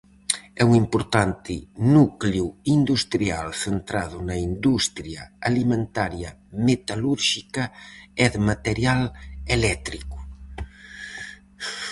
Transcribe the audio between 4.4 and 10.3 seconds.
industria alimentaria metalúrxica e de material eléctrico.